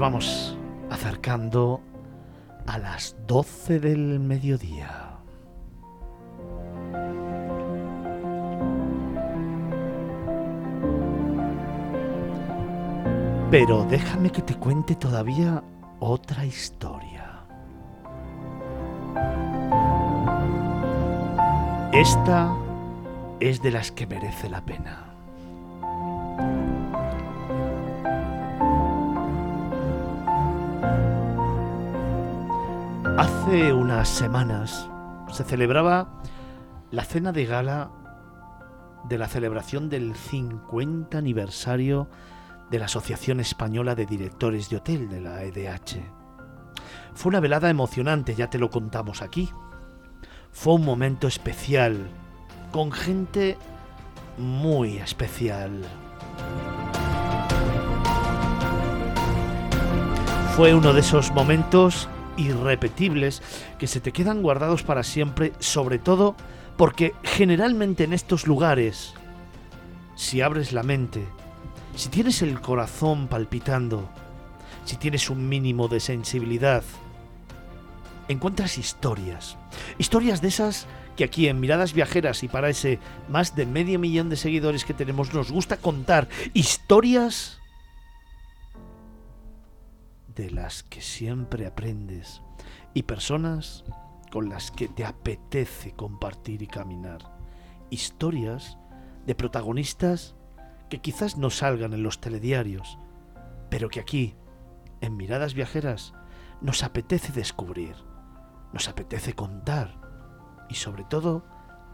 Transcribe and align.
vamos 0.00 0.56
acercando 0.88 1.82
a 2.66 2.78
las 2.78 3.14
12 3.26 3.80
del 3.80 4.18
mediodía. 4.18 5.18
Pero 13.50 13.84
déjame 13.90 14.30
que 14.30 14.40
te 14.40 14.54
cuente 14.54 14.94
todavía 14.94 15.62
otra 15.98 16.46
historia. 16.46 17.44
Esta 21.92 22.56
es 23.38 23.60
de 23.60 23.70
las 23.70 23.92
que 23.92 24.06
merece 24.06 24.48
la 24.48 24.64
pena. 24.64 25.09
Hace 33.40 33.72
unas 33.72 34.06
semanas 34.06 34.86
se 35.32 35.44
celebraba 35.44 36.20
la 36.90 37.04
cena 37.04 37.32
de 37.32 37.46
gala 37.46 37.90
de 39.08 39.16
la 39.16 39.28
celebración 39.28 39.88
del 39.88 40.14
50 40.14 41.16
aniversario 41.16 42.06
de 42.70 42.78
la 42.78 42.84
Asociación 42.84 43.40
Española 43.40 43.94
de 43.94 44.04
Directores 44.04 44.68
de 44.68 44.76
Hotel 44.76 45.08
de 45.08 45.22
la 45.22 45.42
EDH. 45.42 46.02
Fue 47.14 47.30
una 47.30 47.40
velada 47.40 47.70
emocionante, 47.70 48.34
ya 48.34 48.50
te 48.50 48.58
lo 48.58 48.68
contamos 48.68 49.22
aquí. 49.22 49.48
Fue 50.52 50.74
un 50.74 50.84
momento 50.84 51.26
especial, 51.26 52.10
con 52.70 52.92
gente 52.92 53.56
muy 54.36 54.98
especial. 54.98 55.80
Fue 60.54 60.74
uno 60.74 60.92
de 60.92 61.00
esos 61.00 61.32
momentos 61.32 62.06
irrepetibles 62.40 63.42
que 63.78 63.86
se 63.86 64.00
te 64.00 64.12
quedan 64.12 64.42
guardados 64.42 64.82
para 64.82 65.02
siempre, 65.02 65.52
sobre 65.58 65.98
todo 65.98 66.36
porque 66.76 67.14
generalmente 67.22 68.04
en 68.04 68.12
estos 68.12 68.46
lugares, 68.46 69.14
si 70.14 70.40
abres 70.40 70.72
la 70.72 70.82
mente, 70.82 71.26
si 71.94 72.08
tienes 72.08 72.42
el 72.42 72.60
corazón 72.60 73.28
palpitando, 73.28 74.08
si 74.84 74.96
tienes 74.96 75.28
un 75.28 75.48
mínimo 75.48 75.88
de 75.88 76.00
sensibilidad, 76.00 76.82
encuentras 78.28 78.78
historias. 78.78 79.56
Historias 79.98 80.40
de 80.40 80.48
esas 80.48 80.86
que 81.16 81.24
aquí 81.24 81.48
en 81.48 81.60
Miradas 81.60 81.92
Viajeras 81.92 82.42
y 82.42 82.48
para 82.48 82.70
ese 82.70 82.98
más 83.28 83.54
de 83.54 83.66
medio 83.66 83.98
millón 83.98 84.30
de 84.30 84.36
seguidores 84.36 84.84
que 84.84 84.94
tenemos 84.94 85.34
nos 85.34 85.50
gusta 85.50 85.76
contar. 85.76 86.28
Historias 86.54 87.59
de 90.34 90.50
las 90.50 90.82
que 90.82 91.00
siempre 91.00 91.66
aprendes 91.66 92.42
y 92.94 93.02
personas 93.02 93.84
con 94.30 94.48
las 94.48 94.70
que 94.70 94.88
te 94.88 95.04
apetece 95.04 95.92
compartir 95.92 96.62
y 96.62 96.66
caminar. 96.66 97.18
Historias 97.90 98.78
de 99.26 99.34
protagonistas 99.34 100.34
que 100.88 101.00
quizás 101.00 101.36
no 101.36 101.50
salgan 101.50 101.92
en 101.92 102.02
los 102.02 102.20
telediarios, 102.20 102.98
pero 103.68 103.88
que 103.88 104.00
aquí, 104.00 104.34
en 105.00 105.16
Miradas 105.16 105.54
Viajeras, 105.54 106.12
nos 106.60 106.82
apetece 106.82 107.32
descubrir, 107.32 107.94
nos 108.72 108.88
apetece 108.88 109.34
contar 109.34 110.00
y 110.68 110.74
sobre 110.74 111.04
todo 111.04 111.44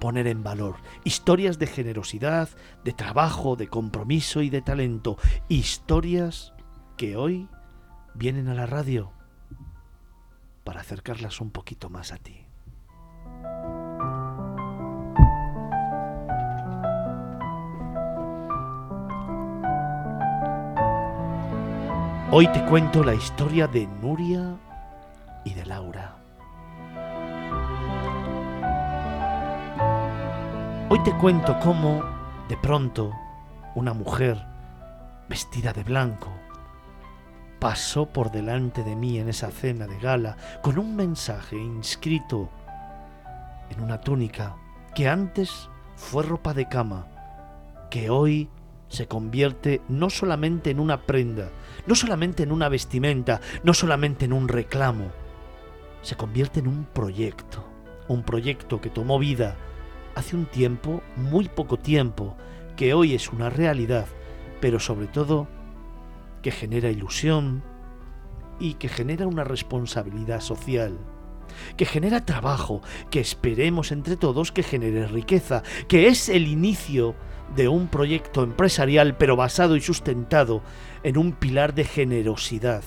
poner 0.00 0.26
en 0.26 0.42
valor 0.42 0.76
historias 1.04 1.58
de 1.58 1.66
generosidad, 1.66 2.50
de 2.84 2.92
trabajo, 2.92 3.56
de 3.56 3.68
compromiso 3.68 4.42
y 4.42 4.50
de 4.50 4.60
talento, 4.60 5.16
historias 5.48 6.52
que 6.96 7.16
hoy 7.16 7.48
vienen 8.16 8.48
a 8.48 8.54
la 8.54 8.66
radio 8.66 9.12
para 10.64 10.80
acercarlas 10.80 11.40
un 11.40 11.50
poquito 11.50 11.90
más 11.90 12.12
a 12.12 12.16
ti. 12.16 12.46
Hoy 22.30 22.48
te 22.52 22.64
cuento 22.64 23.04
la 23.04 23.14
historia 23.14 23.66
de 23.68 23.86
Nuria 23.86 24.56
y 25.44 25.54
de 25.54 25.66
Laura. 25.66 26.16
Hoy 30.88 31.02
te 31.04 31.16
cuento 31.18 31.58
cómo, 31.60 32.02
de 32.48 32.56
pronto, 32.56 33.12
una 33.74 33.92
mujer 33.92 34.44
vestida 35.28 35.72
de 35.72 35.84
blanco 35.84 36.35
pasó 37.58 38.06
por 38.06 38.30
delante 38.30 38.82
de 38.82 38.96
mí 38.96 39.18
en 39.18 39.28
esa 39.28 39.50
cena 39.50 39.86
de 39.86 39.98
gala 39.98 40.36
con 40.62 40.78
un 40.78 40.94
mensaje 40.94 41.56
inscrito 41.56 42.50
en 43.70 43.82
una 43.82 44.00
túnica 44.00 44.56
que 44.94 45.08
antes 45.08 45.68
fue 45.94 46.22
ropa 46.22 46.54
de 46.54 46.68
cama, 46.68 47.06
que 47.90 48.10
hoy 48.10 48.48
se 48.88 49.08
convierte 49.08 49.80
no 49.88 50.10
solamente 50.10 50.70
en 50.70 50.80
una 50.80 51.02
prenda, 51.02 51.50
no 51.86 51.94
solamente 51.94 52.42
en 52.42 52.52
una 52.52 52.68
vestimenta, 52.68 53.40
no 53.62 53.74
solamente 53.74 54.26
en 54.26 54.32
un 54.32 54.48
reclamo, 54.48 55.10
se 56.02 56.16
convierte 56.16 56.60
en 56.60 56.68
un 56.68 56.84
proyecto, 56.84 57.66
un 58.08 58.22
proyecto 58.22 58.80
que 58.80 58.90
tomó 58.90 59.18
vida 59.18 59.56
hace 60.14 60.36
un 60.36 60.46
tiempo, 60.46 61.02
muy 61.16 61.48
poco 61.48 61.78
tiempo, 61.78 62.36
que 62.76 62.94
hoy 62.94 63.14
es 63.14 63.32
una 63.32 63.50
realidad, 63.50 64.06
pero 64.60 64.78
sobre 64.78 65.08
todo 65.08 65.48
que 66.46 66.52
genera 66.52 66.90
ilusión 66.90 67.64
y 68.60 68.74
que 68.74 68.88
genera 68.88 69.26
una 69.26 69.42
responsabilidad 69.42 70.40
social 70.40 70.96
que 71.76 71.86
genera 71.86 72.24
trabajo, 72.24 72.82
que 73.10 73.18
esperemos 73.18 73.90
entre 73.90 74.16
todos 74.16 74.52
que 74.52 74.62
genere 74.62 75.08
riqueza, 75.08 75.64
que 75.88 76.06
es 76.06 76.28
el 76.28 76.46
inicio 76.46 77.16
de 77.56 77.66
un 77.66 77.88
proyecto 77.88 78.44
empresarial 78.44 79.16
pero 79.16 79.34
basado 79.34 79.74
y 79.74 79.80
sustentado 79.80 80.62
en 81.02 81.18
un 81.18 81.32
pilar 81.32 81.74
de 81.74 81.82
generosidad, 81.82 82.84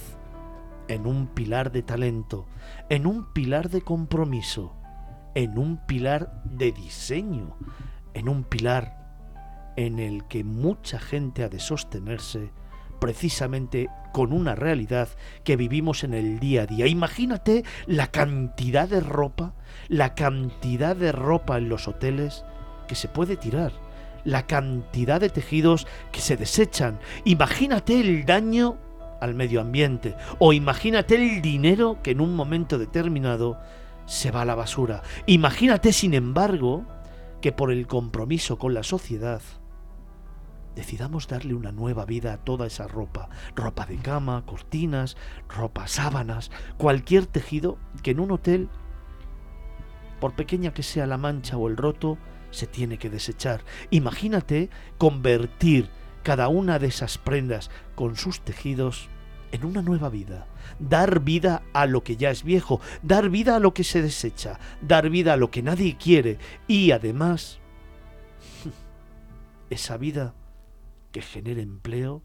en 0.87 1.05
un 1.05 1.27
pilar 1.27 1.73
de 1.73 1.83
talento, 1.83 2.47
en 2.87 3.05
un 3.05 3.25
pilar 3.33 3.69
de 3.69 3.81
compromiso, 3.81 4.73
en 5.35 5.57
un 5.57 5.85
pilar 5.85 6.43
de 6.45 6.71
diseño, 6.71 7.57
en 8.13 8.29
un 8.29 8.45
pilar 8.45 9.73
en 9.75 9.99
el 9.99 10.23
que 10.27 10.45
mucha 10.45 10.97
gente 10.97 11.43
ha 11.43 11.49
de 11.49 11.59
sostenerse 11.59 12.53
precisamente 12.99 13.89
con 14.13 14.33
una 14.33 14.55
realidad 14.55 15.09
que 15.43 15.55
vivimos 15.55 16.03
en 16.03 16.13
el 16.13 16.39
día 16.39 16.63
a 16.63 16.65
día. 16.65 16.87
Imagínate 16.87 17.63
la 17.85 18.07
cantidad 18.07 18.87
de 18.87 18.99
ropa, 18.99 19.53
la 19.87 20.15
cantidad 20.15 20.95
de 20.95 21.11
ropa 21.11 21.57
en 21.57 21.69
los 21.69 21.87
hoteles 21.87 22.43
que 22.87 22.95
se 22.95 23.07
puede 23.07 23.37
tirar 23.37 23.71
la 24.23 24.45
cantidad 24.47 25.21
de 25.21 25.29
tejidos 25.29 25.87
que 26.11 26.21
se 26.21 26.37
desechan. 26.37 26.99
Imagínate 27.25 27.99
el 27.99 28.25
daño 28.25 28.77
al 29.21 29.35
medio 29.35 29.61
ambiente 29.61 30.15
o 30.39 30.53
imagínate 30.53 31.15
el 31.15 31.41
dinero 31.41 31.99
que 32.03 32.11
en 32.11 32.21
un 32.21 32.35
momento 32.35 32.77
determinado 32.77 33.59
se 34.05 34.31
va 34.31 34.41
a 34.41 34.45
la 34.45 34.55
basura. 34.55 35.03
Imagínate, 35.25 35.93
sin 35.93 36.13
embargo, 36.13 36.85
que 37.41 37.51
por 37.51 37.71
el 37.71 37.87
compromiso 37.87 38.57
con 38.57 38.73
la 38.73 38.83
sociedad 38.83 39.41
decidamos 40.79 41.27
darle 41.27 41.55
una 41.55 41.73
nueva 41.73 42.05
vida 42.05 42.31
a 42.31 42.37
toda 42.37 42.65
esa 42.65 42.87
ropa, 42.87 43.27
ropa 43.53 43.85
de 43.85 43.97
cama, 43.97 44.45
cortinas, 44.45 45.17
ropa, 45.49 45.87
sábanas, 45.87 46.51
cualquier 46.77 47.25
tejido 47.25 47.77
que 48.01 48.11
en 48.11 48.21
un 48.21 48.31
hotel, 48.31 48.69
por 50.21 50.35
pequeña 50.37 50.73
que 50.73 50.83
sea 50.83 51.05
la 51.05 51.17
mancha 51.17 51.57
o 51.57 51.67
el 51.67 51.75
roto, 51.75 52.17
se 52.51 52.65
tiene 52.65 52.97
que 52.97 53.09
desechar. 53.09 53.61
Imagínate 53.89 54.69
convertir 54.97 55.89
cada 56.23 56.47
una 56.47 56.79
de 56.79 56.87
esas 56.87 57.17
prendas 57.17 57.69
con 57.95 58.15
sus 58.15 58.39
tejidos 58.39 59.09
en 59.51 59.65
una 59.65 59.81
nueva 59.81 60.07
vida. 60.07 60.47
Dar 60.79 61.19
vida 61.19 61.61
a 61.73 61.87
lo 61.87 62.05
que 62.05 62.15
ya 62.15 62.29
es 62.29 62.43
viejo, 62.43 62.79
dar 63.03 63.29
vida 63.29 63.57
a 63.57 63.59
lo 63.59 63.73
que 63.73 63.83
se 63.83 64.01
desecha, 64.01 64.61
dar 64.81 65.09
vida 65.09 65.33
a 65.33 65.37
lo 65.37 65.51
que 65.51 65.61
nadie 65.61 65.97
quiere 65.97 66.37
y 66.69 66.91
además 66.91 67.59
esa 69.69 69.97
vida 69.97 70.35
que 71.11 71.21
genere 71.21 71.61
empleo 71.61 72.23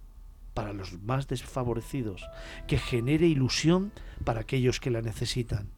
para 0.54 0.72
los 0.72 1.00
más 1.02 1.26
desfavorecidos, 1.26 2.28
que 2.66 2.78
genere 2.78 3.26
ilusión 3.26 3.92
para 4.24 4.40
aquellos 4.40 4.80
que 4.80 4.90
la 4.90 5.02
necesitan 5.02 5.70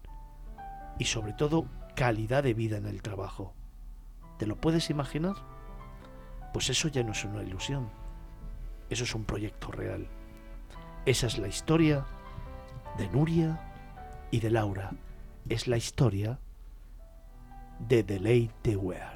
y 0.99 1.05
sobre 1.07 1.33
todo 1.33 1.67
calidad 1.95 2.43
de 2.43 2.55
vida 2.55 2.77
en 2.77 2.87
el 2.87 3.03
trabajo. 3.03 3.55
¿Te 4.39 4.47
lo 4.47 4.57
puedes 4.57 4.91
imaginar? 4.91 5.35
Pues 6.53 6.69
eso 6.71 6.89
ya 6.89 7.03
no 7.03 7.13
es 7.13 7.25
una 7.25 7.43
ilusión, 7.43 7.89
eso 8.91 9.05
es 9.05 9.15
un 9.15 9.25
proyecto 9.25 9.71
real. 9.71 10.09
Esa 11.07 11.27
es 11.27 11.39
la 11.39 11.49
historia 11.49 12.07
de 12.99 13.09
Nuria 13.09 13.61
y 14.31 14.41
de 14.41 14.51
Laura. 14.51 14.91
Es 15.49 15.69
la 15.69 15.77
historia 15.77 16.41
de 17.79 18.03
Deleite 18.03 18.77
Wear. 18.77 19.16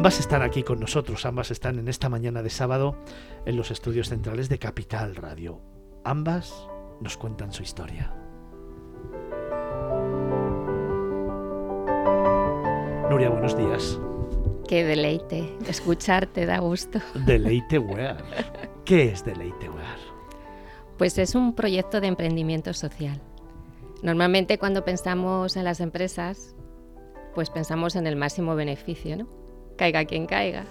Ambas 0.00 0.18
están 0.18 0.40
aquí 0.40 0.62
con 0.62 0.80
nosotros, 0.80 1.26
ambas 1.26 1.50
están 1.50 1.78
en 1.78 1.86
esta 1.86 2.08
mañana 2.08 2.42
de 2.42 2.48
sábado 2.48 2.96
en 3.44 3.54
los 3.54 3.70
estudios 3.70 4.08
centrales 4.08 4.48
de 4.48 4.58
Capital 4.58 5.14
Radio. 5.14 5.60
Ambas 6.04 6.66
nos 7.02 7.18
cuentan 7.18 7.52
su 7.52 7.62
historia. 7.62 8.10
Nuria, 13.10 13.28
buenos 13.28 13.54
días. 13.58 14.00
Qué 14.66 14.84
deleite, 14.84 15.54
escucharte 15.68 16.46
da 16.46 16.60
gusto. 16.60 16.98
Deleite 17.26 17.78
Wear. 17.78 18.24
¿Qué 18.86 19.10
es 19.12 19.22
Deleite 19.22 19.68
Wear? 19.68 19.98
Pues 20.96 21.18
es 21.18 21.34
un 21.34 21.54
proyecto 21.54 22.00
de 22.00 22.06
emprendimiento 22.06 22.72
social. 22.72 23.20
Normalmente 24.02 24.58
cuando 24.58 24.82
pensamos 24.82 25.58
en 25.58 25.64
las 25.64 25.78
empresas, 25.78 26.56
pues 27.34 27.50
pensamos 27.50 27.96
en 27.96 28.06
el 28.06 28.16
máximo 28.16 28.54
beneficio, 28.54 29.18
¿no? 29.18 29.39
Caiga 29.80 30.04
quien 30.04 30.26
caiga. 30.26 30.66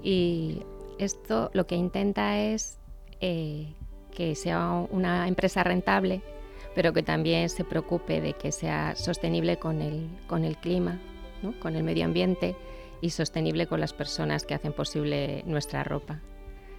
Y 0.00 0.62
esto 0.98 1.50
lo 1.54 1.66
que 1.66 1.74
intenta 1.74 2.38
es 2.38 2.78
eh, 3.20 3.74
que 4.14 4.36
sea 4.36 4.86
una 4.92 5.26
empresa 5.26 5.64
rentable, 5.64 6.22
pero 6.76 6.92
que 6.92 7.02
también 7.02 7.48
se 7.48 7.64
preocupe 7.64 8.20
de 8.20 8.34
que 8.34 8.52
sea 8.52 8.94
sostenible 8.94 9.56
con 9.56 9.82
el, 9.82 10.08
con 10.28 10.44
el 10.44 10.56
clima, 10.56 11.00
con 11.60 11.74
el 11.74 11.82
medio 11.82 12.04
ambiente 12.04 12.54
y 13.00 13.10
sostenible 13.10 13.66
con 13.66 13.80
las 13.80 13.92
personas 13.92 14.44
que 14.44 14.54
hacen 14.54 14.72
posible 14.72 15.42
nuestra 15.44 15.82
ropa. 15.82 16.20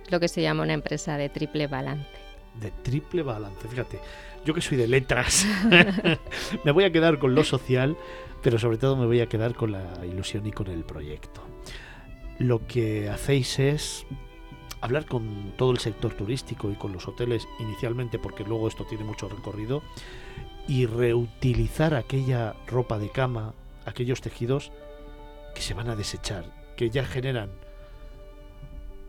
Es 0.06 0.12
lo 0.14 0.22
que 0.22 0.30
se 0.30 0.42
llama 0.42 0.64
una 0.64 0.76
empresa 0.76 1.18
de 1.18 1.28
triple 1.28 1.68
balance. 1.68 2.21
De 2.60 2.72
triple 2.84 3.24
balance, 3.24 3.68
fíjate, 3.68 4.00
yo 4.46 4.54
que 4.54 4.62
soy 4.62 4.78
de 4.78 4.88
letras, 4.88 5.48
me 6.64 6.72
voy 6.72 6.84
a 6.84 6.92
quedar 6.92 7.18
con 7.18 7.34
lo 7.34 7.44
social, 7.44 7.98
pero 8.44 8.60
sobre 8.60 8.78
todo 8.78 8.96
me 8.96 9.06
voy 9.06 9.22
a 9.22 9.28
quedar 9.28 9.56
con 9.56 9.72
la 9.72 10.06
ilusión 10.06 10.46
y 10.46 10.52
con 10.52 10.68
el 10.68 10.84
proyecto. 10.84 11.42
Lo 12.40 12.66
que 12.68 13.08
hacéis 13.10 13.60
es 13.60 14.06
hablar 14.82 15.06
con 15.06 15.54
todo 15.58 15.72
el 15.72 15.78
sector 15.78 16.14
turístico 16.14 16.70
y 16.72 16.76
con 16.76 16.92
los 16.92 17.08
hoteles 17.08 17.48
inicialmente, 17.60 18.20
porque 18.20 18.44
luego 18.44 18.68
esto 18.68 18.86
tiene 18.86 19.04
mucho 19.04 19.30
recorrido, 19.30 19.82
y 20.68 20.86
reutilizar 20.86 21.94
aquella 21.94 22.56
ropa 22.68 22.98
de 22.98 23.10
cama, 23.10 23.54
aquellos 23.86 24.22
tejidos 24.22 24.72
que 25.56 25.62
se 25.62 25.74
van 25.74 25.90
a 25.90 25.96
desechar, 25.96 26.46
que 26.76 26.90
ya 26.90 27.06
generan 27.06 27.52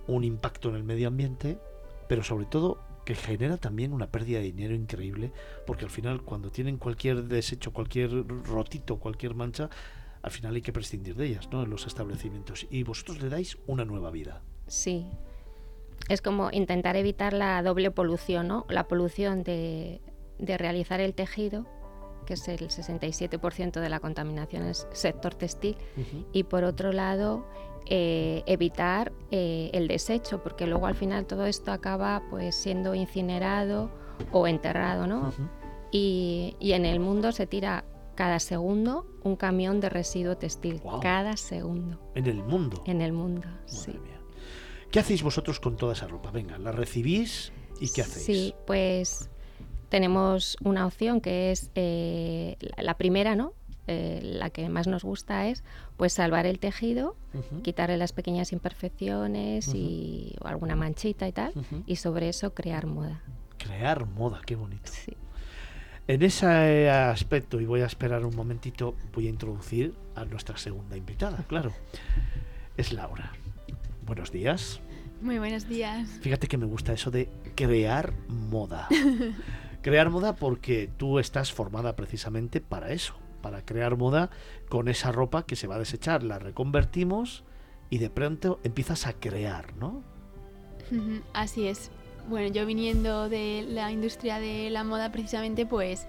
un 0.07 0.25
impacto 0.25 0.69
en 0.69 0.77
el 0.77 0.85
medio 0.85 1.09
ambiente, 1.09 1.59
pero 2.09 2.23
sobre 2.23 2.47
todo 2.47 2.79
que 3.05 3.15
genera 3.15 3.57
también 3.57 3.93
una 3.93 4.11
pérdida 4.11 4.39
de 4.39 4.45
dinero 4.45 4.75
increíble, 4.75 5.33
porque 5.67 5.85
al 5.85 5.91
final 5.91 6.23
cuando 6.23 6.51
tienen 6.51 6.77
cualquier 6.77 7.25
desecho, 7.25 7.73
cualquier 7.73 8.11
rotito, 8.45 8.99
cualquier 8.99 9.35
mancha, 9.35 9.71
al 10.23 10.31
final 10.31 10.55
hay 10.55 10.63
que 10.63 10.73
prescindir 10.73 11.17
de 11.17 11.27
ellas, 11.27 11.49
¿no? 11.51 11.63
En 11.63 11.71
los 11.71 11.87
establecimientos. 11.87 12.67
Y 12.71 12.85
vosotros 12.85 13.21
le 13.21 13.29
dais 13.29 13.59
una 13.67 13.85
nueva 13.85 14.11
vida. 14.11 14.43
Sí. 14.69 15.07
Es 16.09 16.23
como 16.23 16.51
intentar 16.53 16.97
evitar 16.97 17.33
la 17.33 17.63
doble 17.63 17.91
polución, 17.91 18.49
¿no? 18.49 18.67
La 18.69 18.87
polución 18.87 19.43
de, 19.43 20.01
de 20.39 20.59
realizar 20.59 21.01
el 21.01 21.15
tejido 21.15 21.67
que 22.25 22.35
es 22.35 22.49
el 22.49 22.69
67% 22.69 23.81
de 23.81 23.89
la 23.89 24.01
contaminación 24.01 24.65
es 24.65 24.87
sector 24.93 25.35
textil, 25.35 25.77
y 26.33 26.45
por 26.45 26.65
otro 26.65 26.93
lado 26.93 27.47
eh, 27.87 28.43
evitar 28.47 29.13
eh, 29.31 29.71
el 29.73 29.89
desecho, 29.89 30.43
porque 30.43 30.67
luego 30.67 30.87
al 30.87 30.95
final 30.95 31.27
todo 31.27 31.47
esto 31.47 31.73
acaba 31.73 32.23
pues 32.31 32.55
siendo 32.55 32.95
incinerado 32.95 33.91
o 34.31 34.47
enterrado, 34.47 35.07
¿no? 35.07 35.33
y, 35.91 36.55
en 36.61 36.85
el 36.85 37.01
mundo 37.01 37.33
se 37.33 37.47
tira 37.47 37.85
cada 38.15 38.39
segundo 38.41 39.07
un 39.23 39.37
camión 39.37 39.81
de 39.81 39.89
residuo 39.89 40.37
textil, 40.37 40.81
cada 41.01 41.37
segundo. 41.37 41.99
¿En 42.15 42.27
el 42.27 42.43
mundo? 42.43 42.83
En 42.87 43.01
el 43.01 43.13
mundo, 43.13 43.49
sí. 43.67 43.99
¿Qué 44.91 45.01
hacéis 45.01 45.23
vosotros 45.23 45.59
con 45.59 45.77
toda 45.77 45.95
esa 45.95 46.07
ropa? 46.07 46.31
Venga, 46.31 46.59
¿la 46.59 46.71
recibís 46.71 47.53
y 47.81 47.89
qué 47.89 48.03
hacéis? 48.03 48.27
Sí, 48.27 48.55
pues 48.67 49.31
tenemos 49.93 50.57
una 50.65 50.87
opción 50.87 51.21
que 51.21 51.53
es 51.53 51.71
eh, 51.75 52.57
la 52.79 52.95
primera, 52.97 53.37
¿no? 53.37 53.53
Eh, 53.87 54.21
la 54.23 54.49
que 54.49 54.71
más 54.71 54.87
nos 54.87 55.05
gusta 55.05 55.49
es 55.49 55.65
pues 55.99 56.15
salvar 56.15 56.47
el 56.47 56.59
tejido, 56.61 57.15
quitarle 57.63 57.99
las 57.99 58.15
pequeñas 58.15 58.53
imperfecciones 58.53 59.75
y 59.75 60.35
o 60.41 60.49
alguna 60.49 60.77
manchita 60.77 61.29
y 61.29 61.33
tal, 61.33 61.53
y 61.85 61.97
sobre 61.97 62.31
eso 62.31 62.55
crear 62.55 62.87
moda. 62.87 63.21
Crear 63.59 64.07
moda, 64.07 64.41
qué 64.47 64.57
bonito. 64.57 64.91
En 66.09 66.23
ese 66.23 66.89
aspecto, 66.89 67.61
y 67.61 67.67
voy 67.67 67.83
a 67.83 67.87
esperar 67.87 68.25
un 68.25 68.35
momentito, 68.35 68.95
voy 69.13 69.27
a 69.27 69.29
introducir 69.29 69.95
a 70.15 70.25
nuestra 70.25 70.57
segunda 70.57 70.97
invitada, 70.97 71.45
claro. 71.49 71.71
Es 72.79 72.95
Laura. 72.95 73.31
Buenos 74.07 74.33
días. 74.33 74.81
Muy 75.21 75.39
buenos 75.39 75.69
días. 75.69 76.09
Fíjate 76.23 76.49
que 76.49 76.57
me 76.57 76.65
gusta 76.65 76.95
eso 76.95 77.11
de 77.11 77.29
crear 77.55 78.15
moda. 78.29 78.89
crear 79.83 80.11
moda 80.11 80.37
porque 80.37 80.89
tú 80.97 81.19
estás 81.19 81.53
formada 81.53 81.97
precisamente 81.97 82.61
para 82.61 82.93
eso, 82.93 83.15
para 83.43 83.65
crear 83.65 83.97
moda 83.97 84.31
con 84.69 84.89
esa 84.89 85.13
ropa 85.13 85.45
que 85.45 85.57
se 85.57 85.67
va 85.67 85.75
a 85.75 85.81
desechar, 85.81 86.23
la 86.23 86.39
reconvertimos 86.39 87.45
y 87.91 87.99
de 87.99 88.09
pronto 88.09 88.59
empiezas 88.65 89.07
a 89.07 89.13
crear, 89.13 89.77
¿no? 89.77 90.03
Así 91.35 91.67
es. 91.67 91.91
Bueno, 92.29 92.49
yo 92.49 92.65
viniendo 92.65 93.29
de 93.29 93.67
la 93.69 93.91
industria 93.91 94.39
de 94.39 94.71
la 94.71 94.85
moda 94.85 95.11
precisamente, 95.11 95.67
pues 95.67 96.07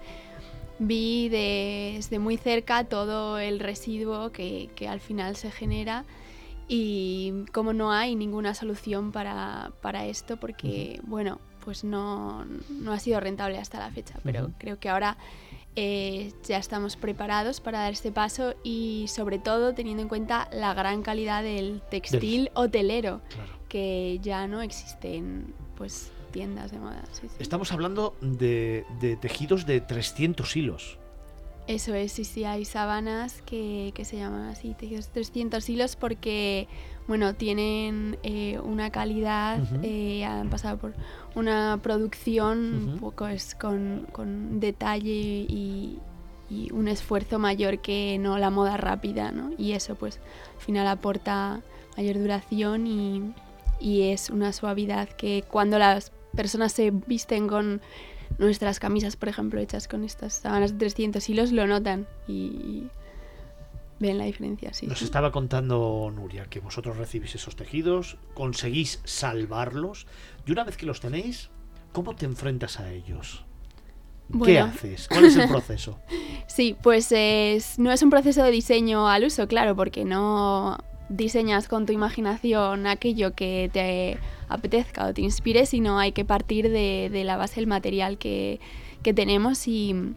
vi 0.78 1.28
desde 1.28 2.18
muy 2.18 2.36
cerca 2.36 2.84
todo 2.84 3.38
el 3.38 3.60
residuo 3.60 4.30
que, 4.32 4.70
al 4.88 5.00
final 5.00 5.36
se 5.36 5.50
genera 5.50 6.04
y 6.68 7.44
como 7.52 7.72
no 7.72 7.92
hay 7.92 8.16
ninguna 8.16 8.54
solución 8.54 9.12
para, 9.12 9.72
esto, 10.06 10.36
porque, 10.38 11.00
bueno, 11.04 11.38
pues 11.64 11.84
no, 11.84 12.44
ha 12.88 12.98
sido 12.98 13.20
rentable 13.20 13.58
hasta 13.58 13.78
la 13.78 13.90
fecha, 13.90 14.18
pero 14.22 14.50
creo 14.58 14.78
que 14.78 14.88
ahora 14.88 15.16
eh, 15.76 16.32
ya 16.46 16.58
estamos 16.58 16.96
preparados 16.96 17.60
para 17.60 17.80
dar 17.80 17.92
este 17.92 18.12
paso 18.12 18.54
y 18.62 19.06
sobre 19.08 19.38
todo 19.38 19.74
teniendo 19.74 20.02
en 20.02 20.08
cuenta 20.08 20.48
la 20.52 20.74
gran 20.74 21.02
calidad 21.02 21.42
del 21.42 21.82
textil 21.90 22.50
hotelero, 22.54 23.20
que 23.68 24.20
ya 24.22 24.46
no 24.46 24.62
existen 24.62 25.54
pues 25.76 26.12
tiendas 26.30 26.70
de 26.70 26.78
moda. 26.78 27.02
Estamos 27.38 27.72
hablando 27.72 28.14
de, 28.20 28.84
de 29.00 29.16
tejidos 29.16 29.66
de 29.66 29.80
300 29.80 30.56
hilos. 30.56 30.98
Eso 31.66 31.94
es, 31.94 32.12
sí, 32.12 32.24
sí, 32.24 32.44
hay 32.44 32.66
sábanas 32.66 33.40
que, 33.42 33.92
que 33.94 34.04
se 34.04 34.18
llaman 34.18 34.48
así, 34.48 34.74
tejidos 34.74 35.08
300 35.08 35.66
hilos 35.70 35.96
porque, 35.96 36.68
bueno, 37.06 37.34
tienen 37.34 38.18
eh, 38.22 38.58
una 38.60 38.90
calidad, 38.90 39.60
eh, 39.82 40.24
han 40.24 40.48
pasado 40.48 40.78
por 40.78 40.94
una 41.34 41.78
producción 41.82 42.92
un 42.92 42.98
poco 42.98 43.26
es 43.26 43.54
con, 43.54 44.06
con 44.12 44.58
detalle 44.58 45.12
y, 45.12 45.98
y, 46.48 46.72
un 46.72 46.88
esfuerzo 46.88 47.38
mayor 47.38 47.80
que 47.80 48.16
no 48.18 48.38
la 48.38 48.50
moda 48.50 48.76
rápida, 48.76 49.32
¿no? 49.32 49.52
Y 49.58 49.72
eso, 49.72 49.96
pues, 49.96 50.18
al 50.56 50.62
final 50.62 50.86
aporta 50.86 51.60
mayor 51.96 52.18
duración 52.18 52.86
y, 52.86 53.34
y 53.80 54.12
es 54.12 54.30
una 54.30 54.52
suavidad 54.52 55.08
que 55.10 55.44
cuando 55.50 55.78
las 55.78 56.10
personas 56.34 56.72
se 56.72 56.90
visten 56.90 57.48
con 57.48 57.82
nuestras 58.38 58.80
camisas, 58.80 59.16
por 59.16 59.28
ejemplo, 59.28 59.60
hechas 59.60 59.88
con 59.88 60.04
estas 60.04 60.34
sábanas 60.34 60.72
de 60.72 60.78
300 60.78 61.28
hilos, 61.28 61.52
lo 61.52 61.66
notan. 61.66 62.06
Y 62.26 62.84
ven 63.98 64.18
la 64.18 64.24
diferencia. 64.24 64.72
Sí, 64.72 64.86
Nos 64.86 65.02
estaba 65.02 65.30
contando 65.32 66.10
Nuria 66.14 66.46
que 66.46 66.60
vosotros 66.60 66.96
recibís 66.96 67.34
esos 67.34 67.56
tejidos, 67.56 68.16
conseguís 68.34 69.00
salvarlos 69.04 70.06
y 70.46 70.52
una 70.52 70.64
vez 70.64 70.76
que 70.76 70.86
los 70.86 71.00
tenéis, 71.00 71.50
¿cómo 71.92 72.14
te 72.14 72.26
enfrentas 72.26 72.80
a 72.80 72.92
ellos? 72.92 73.44
¿Qué 74.44 74.58
haces? 74.58 75.08
¿Cuál 75.08 75.26
es 75.26 75.36
el 75.36 75.48
proceso? 75.48 75.98
sí, 76.46 76.76
pues 76.82 77.12
es, 77.12 77.78
no 77.78 77.92
es 77.92 78.02
un 78.02 78.10
proceso 78.10 78.42
de 78.42 78.50
diseño 78.50 79.08
al 79.08 79.24
uso, 79.24 79.46
claro, 79.46 79.76
porque 79.76 80.04
no 80.04 80.78
diseñas 81.08 81.68
con 81.68 81.86
tu 81.86 81.92
imaginación 81.92 82.86
aquello 82.86 83.34
que 83.34 83.70
te 83.72 84.18
apetezca 84.48 85.06
o 85.06 85.14
te 85.14 85.22
inspire, 85.22 85.66
sino 85.66 85.98
hay 85.98 86.12
que 86.12 86.24
partir 86.24 86.70
de, 86.70 87.10
la 87.24 87.36
base 87.36 87.56
del 87.56 87.66
material 87.66 88.18
que, 88.18 88.60
tenemos 89.02 89.68
y, 89.68 90.14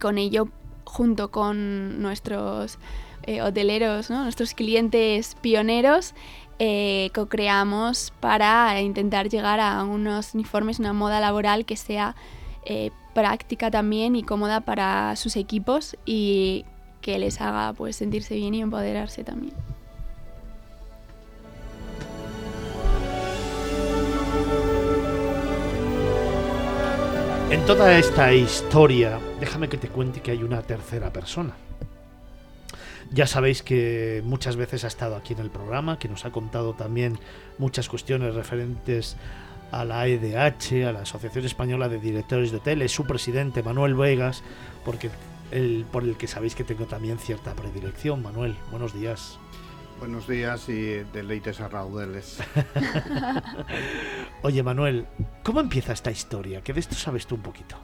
con 0.00 0.18
ello, 0.18 0.48
junto 0.88 1.30
con 1.30 2.00
nuestros 2.00 2.78
eh, 3.24 3.42
hoteleros, 3.42 4.10
nuestros 4.10 4.54
clientes 4.54 5.36
pioneros, 5.40 6.14
eh, 6.58 7.10
co-creamos 7.14 8.12
para 8.20 8.80
intentar 8.80 9.28
llegar 9.28 9.60
a 9.60 9.84
unos 9.84 10.34
uniformes, 10.34 10.78
una 10.78 10.92
moda 10.92 11.20
laboral 11.20 11.64
que 11.64 11.76
sea 11.76 12.16
eh, 12.64 12.90
práctica 13.14 13.70
también 13.70 14.16
y 14.16 14.22
cómoda 14.22 14.62
para 14.62 15.14
sus 15.16 15.36
equipos 15.36 15.96
y 16.06 16.64
que 17.00 17.18
les 17.18 17.40
haga 17.40 17.72
pues 17.74 17.96
sentirse 17.96 18.34
bien 18.34 18.54
y 18.54 18.62
empoderarse 18.62 19.24
también. 19.24 19.54
En 27.50 27.64
toda 27.64 27.98
esta 27.98 28.34
historia, 28.34 29.18
déjame 29.40 29.70
que 29.70 29.78
te 29.78 29.88
cuente 29.88 30.20
que 30.20 30.32
hay 30.32 30.42
una 30.42 30.60
tercera 30.60 31.10
persona. 31.14 31.54
Ya 33.10 33.26
sabéis 33.26 33.62
que 33.62 34.20
muchas 34.22 34.56
veces 34.56 34.84
ha 34.84 34.88
estado 34.88 35.16
aquí 35.16 35.32
en 35.32 35.38
el 35.38 35.48
programa, 35.48 35.98
que 35.98 36.10
nos 36.10 36.26
ha 36.26 36.30
contado 36.30 36.74
también 36.74 37.18
muchas 37.56 37.88
cuestiones 37.88 38.34
referentes 38.34 39.16
a 39.72 39.86
la 39.86 40.06
EDH, 40.06 40.86
a 40.86 40.92
la 40.92 41.00
Asociación 41.00 41.46
Española 41.46 41.88
de 41.88 41.98
Directores 41.98 42.50
de 42.50 42.58
Hoteles, 42.58 42.92
su 42.92 43.06
presidente 43.06 43.62
Manuel 43.62 43.94
Vegas, 43.94 44.42
porque 44.84 45.08
el, 45.50 45.86
por 45.90 46.02
el 46.02 46.18
que 46.18 46.26
sabéis 46.26 46.54
que 46.54 46.64
tengo 46.64 46.84
también 46.84 47.18
cierta 47.18 47.54
predilección. 47.54 48.22
Manuel, 48.22 48.56
buenos 48.70 48.92
días. 48.92 49.38
Buenos 49.98 50.28
días 50.28 50.68
y 50.68 51.04
deleites 51.12 51.60
a 51.60 51.68
raudeles. 51.68 52.38
Oye, 54.42 54.62
Manuel, 54.62 55.06
¿cómo 55.42 55.58
empieza 55.60 55.92
esta 55.92 56.10
historia? 56.10 56.62
Que 56.62 56.72
de 56.72 56.80
esto 56.80 56.94
sabes 56.94 57.26
tú 57.26 57.34
un 57.34 57.42
poquito. 57.42 57.76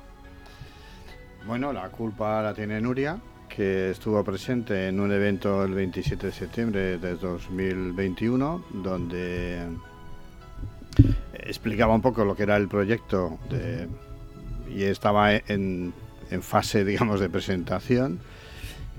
Bueno, 1.44 1.72
la 1.72 1.88
culpa 1.88 2.40
la 2.40 2.54
tiene 2.54 2.80
Nuria, 2.80 3.18
que 3.48 3.90
estuvo 3.90 4.22
presente 4.22 4.88
en 4.88 5.00
un 5.00 5.10
evento 5.10 5.64
el 5.64 5.74
27 5.74 6.28
de 6.28 6.32
septiembre 6.32 6.98
de 6.98 7.16
2021, 7.16 8.64
donde 8.72 9.66
explicaba 11.32 11.94
un 11.94 12.02
poco 12.02 12.24
lo 12.24 12.36
que 12.36 12.44
era 12.44 12.56
el 12.56 12.68
proyecto 12.68 13.38
y 14.70 14.84
estaba 14.84 15.34
en, 15.34 15.92
en 16.30 16.42
fase, 16.42 16.84
digamos, 16.84 17.18
de 17.18 17.28
presentación 17.28 18.20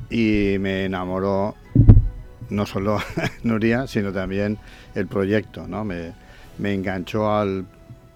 y 0.09 0.57
me 0.59 0.85
enamoró 0.85 1.55
no 2.49 2.65
solo 2.65 2.99
Nuria, 3.43 3.87
sino 3.87 4.11
también 4.11 4.57
el 4.93 5.07
proyecto. 5.07 5.67
¿no? 5.67 5.83
Me, 5.83 6.13
enganchó 6.59 7.35
al, 7.35 7.65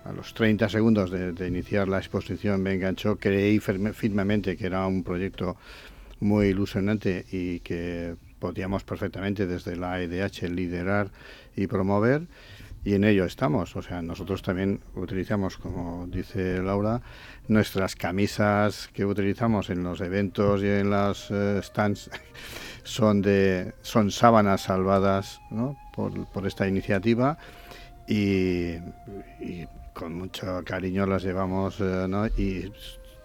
a 0.05 0.11
los 0.11 0.33
30 0.33 0.69
segundos 0.69 1.11
de, 1.11 1.47
iniciar 1.47 1.87
la 1.87 1.97
exposición, 1.97 2.61
me 2.61 2.73
enganchó, 2.73 3.17
creí 3.17 3.59
firmemente 3.59 4.57
que 4.57 4.65
era 4.65 4.85
un 4.87 5.03
proyecto 5.03 5.57
muy 6.19 6.47
ilusionante 6.47 7.25
y 7.31 7.59
que 7.59 8.15
podíamos 8.39 8.83
perfectamente 8.83 9.47
desde 9.47 9.75
la 9.75 10.01
EDH 10.01 10.49
liderar 10.49 11.11
y 11.55 11.67
promover 11.67 12.27
y 12.83 12.93
en 12.93 13.03
ello 13.03 13.25
estamos. 13.25 13.75
O 13.75 13.81
sea, 13.81 14.01
nosotros 14.01 14.41
también 14.41 14.81
utilizamos, 14.95 15.57
como 15.57 16.07
dice 16.07 16.61
Laura, 16.61 17.01
nuestras 17.47 17.95
camisas 17.95 18.89
que 18.93 19.05
utilizamos 19.05 19.69
en 19.69 19.83
los 19.83 20.01
eventos 20.01 20.61
y 20.61 20.67
en 20.67 20.89
las 20.89 21.29
eh, 21.31 21.59
stands 21.61 22.09
son 22.83 23.21
de 23.21 23.73
son 23.81 24.11
sábanas 24.11 24.61
salvadas 24.61 25.41
por, 25.93 26.47
esta 26.47 26.67
iniciativa 26.67 27.37
y, 28.07 28.75
con 29.93 30.13
mucho 30.13 30.61
cariño 30.63 31.05
las 31.05 31.23
llevamos 31.23 31.77
eh, 31.81 32.07
y 32.37 32.71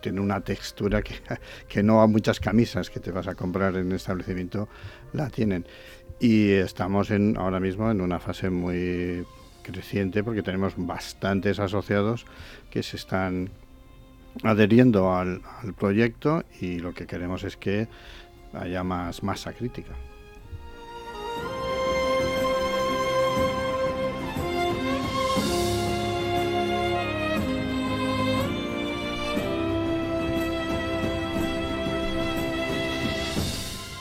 tiene 0.00 0.20
una 0.20 0.40
textura 0.40 1.02
que, 1.02 1.14
que 1.68 1.82
no 1.82 2.02
a 2.02 2.06
muchas 2.08 2.40
camisas 2.40 2.90
que 2.90 2.98
te 3.00 3.12
vas 3.12 3.28
a 3.28 3.34
comprar 3.34 3.76
en 3.76 3.88
el 3.88 3.96
establecimiento 3.96 4.68
la 5.12 5.30
tienen. 5.30 5.66
Y 6.20 6.50
estamos 6.50 7.10
en, 7.10 7.36
ahora 7.36 7.60
mismo 7.60 7.90
en 7.90 8.00
una 8.00 8.18
fase 8.18 8.50
muy 8.50 9.24
creciente 9.64 10.22
porque 10.22 10.42
tenemos 10.42 10.74
bastantes 10.76 11.58
asociados 11.58 12.24
que 12.70 12.84
se 12.84 12.96
están 12.96 13.50
adheriendo 14.44 15.12
al, 15.12 15.42
proyecto 15.76 16.44
y 16.60 16.78
lo 16.78 16.94
que 16.94 17.06
queremos 17.06 17.42
es 17.42 17.56
que 17.56 17.88
haya 18.52 18.84
más 18.84 19.24
masa 19.24 19.52
crítica. 19.52 19.94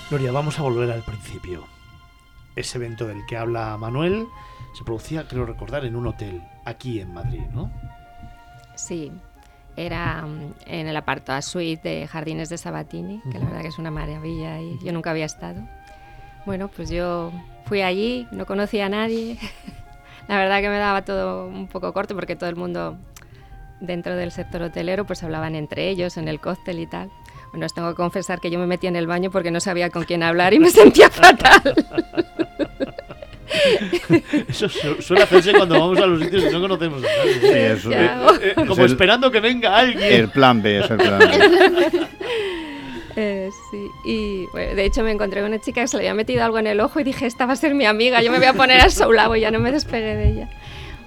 Gloria, 0.10 0.32
vamos 0.32 0.60
a 0.60 0.62
volver 0.62 0.92
al 0.92 1.02
principio. 1.02 1.66
Ese 2.56 2.78
evento 2.78 3.08
del 3.08 3.26
que 3.26 3.38
habla 3.38 3.78
Manuel 3.78 4.28
se 4.74 4.84
producía, 4.84 5.28
creo 5.28 5.46
recordar, 5.46 5.86
en 5.86 5.96
un 5.96 6.08
hotel 6.08 6.42
aquí 6.66 7.00
en 7.00 7.14
Madrid, 7.14 7.44
¿no? 7.54 7.72
Sí, 8.76 9.12
era 9.76 10.24
mm, 10.24 10.54
en 10.66 10.88
el 10.88 10.98
apartado 10.98 11.42
suite 11.42 11.88
de 11.88 12.08
Jardines 12.08 12.50
de 12.50 12.58
Sabatini, 12.58 13.22
que 13.32 13.40
la 13.40 13.46
verdad 13.46 13.62
que 13.62 13.68
es 13.68 13.80
una 13.80 13.92
maravilla 13.92 14.60
y 14.60 14.80
yo 14.84 14.92
nunca 14.92 15.12
había 15.12 15.26
estado. 15.26 15.62
Bueno, 16.46 16.68
pues 16.68 16.90
yo 16.90 17.32
fui 17.66 17.82
allí, 17.82 18.28
no 18.32 18.46
conocía 18.46 18.88
a 18.88 18.90
nadie. 18.90 19.38
la 20.28 20.38
verdad 20.38 20.62
que 20.62 20.70
me 20.70 20.78
daba 20.78 21.04
todo 21.04 21.48
un 21.48 21.68
poco 21.68 21.94
corto 21.94 22.16
porque 22.16 22.36
todo 22.36 22.50
el 22.50 22.56
mundo 22.56 22.98
dentro 23.80 24.16
del 24.16 24.32
sector 24.32 24.62
hotelero 24.62 25.06
pues 25.06 25.24
hablaban 25.24 25.56
entre 25.56 25.90
ellos 25.90 26.18
en 26.18 26.28
el 26.28 26.40
cóctel 26.40 26.80
y 26.80 26.88
tal. 26.88 27.12
Bueno, 27.54 27.68
os 27.68 27.74
tengo 27.74 27.90
que 27.90 27.96
confesar 27.96 28.42
que 28.42 28.50
yo 28.50 28.58
me 28.58 28.66
metí 28.66 28.88
en 28.88 28.96
el 28.96 29.06
baño 29.06 29.30
porque 29.30 29.52
no 29.52 29.60
sabía 29.60 29.92
con 29.92 30.06
quién 30.06 30.24
hablar 30.24 30.56
y 30.56 30.60
me 30.60 30.70
sentía 30.72 31.08
fatal. 31.12 31.76
Eso 34.50 34.68
suele 34.68 35.22
hacerse 35.22 35.54
cuando 35.54 35.80
vamos 35.80 36.00
a 36.00 36.08
los 36.08 36.20
sitios 36.20 36.46
y 36.46 36.50
no 36.50 36.60
conocemos 36.60 37.04
a 37.04 37.08
nadie. 37.08 37.34
Sí, 37.40 37.48
eso, 37.48 37.92
eh, 37.92 38.10
eh, 38.42 38.66
como 38.68 38.84
esperando 38.84 39.30
que 39.30 39.40
venga 39.40 39.78
alguien. 39.78 40.02
El 40.02 40.30
plan 40.30 40.64
B 40.64 40.80
es 40.80 40.90
el 40.90 40.98
plan 40.98 41.20
B. 41.20 42.08
Eh, 43.16 43.52
sí, 43.70 43.88
y 44.06 44.48
de 44.58 44.86
hecho 44.86 45.04
me 45.04 45.12
encontré 45.12 45.42
con 45.42 45.52
una 45.52 45.62
chica 45.62 45.82
que 45.82 45.88
se 45.88 45.98
le 45.98 46.02
había 46.02 46.16
metido 46.16 46.44
algo 46.44 46.58
en 46.58 46.66
el 46.66 46.80
ojo 46.80 47.00
y 47.00 47.04
dije, 47.04 47.28
esta 47.28 47.46
va 47.46 47.54
a 47.54 47.56
ser 47.56 47.76
mi 47.76 47.86
amiga, 47.86 48.24
yo 48.24 48.32
me 48.32 48.40
voy 48.40 48.48
a 48.48 48.54
poner 48.54 48.82
a 48.82 48.90
su 48.90 49.12
lado 49.12 49.36
y 49.36 49.42
ya 49.42 49.52
no 49.52 49.60
me 49.60 49.72
despegué 49.72 50.16
de 50.16 50.30
ella. 50.30 50.50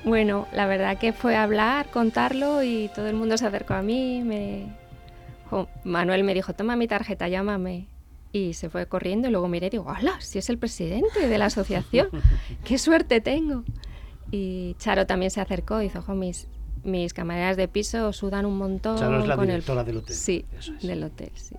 Bueno, 0.04 0.46
la 0.52 0.66
verdad 0.66 0.98
que 0.98 1.12
fue 1.12 1.34
a 1.34 1.42
hablar, 1.42 1.86
contarlo 1.86 2.62
y 2.62 2.88
todo 2.94 3.08
el 3.08 3.16
mundo 3.16 3.36
se 3.36 3.44
acercó 3.44 3.74
a 3.74 3.82
mí. 3.82 4.22
Me... 4.22 4.66
Manuel 5.84 6.24
me 6.24 6.34
dijo, 6.34 6.52
toma 6.54 6.76
mi 6.76 6.88
tarjeta, 6.88 7.28
llámame. 7.28 7.88
Y 8.32 8.54
se 8.54 8.68
fue 8.68 8.86
corriendo 8.86 9.28
y 9.28 9.30
luego 9.30 9.48
miré 9.48 9.68
y 9.68 9.70
digo, 9.70 9.90
¡hala! 9.90 10.20
Si 10.20 10.38
es 10.38 10.50
el 10.50 10.58
presidente 10.58 11.28
de 11.28 11.38
la 11.38 11.46
asociación, 11.46 12.08
¡qué 12.64 12.76
suerte 12.78 13.20
tengo! 13.20 13.64
Y 14.30 14.74
Charo 14.78 15.06
también 15.06 15.30
se 15.30 15.40
acercó 15.40 15.80
y 15.80 15.88
dijo, 15.88 16.14
mis, 16.14 16.48
mis 16.84 17.14
camareras 17.14 17.56
de 17.56 17.68
piso 17.68 18.12
sudan 18.12 18.44
un 18.44 18.58
montón. 18.58 18.98
Charo 18.98 19.20
es 19.20 19.26
la 19.26 19.36
directora 19.36 19.84
del 19.84 19.98
hotel. 19.98 20.14
Sí, 20.14 20.44
del 20.82 21.04
hotel, 21.04 21.30
sí. 21.34 21.54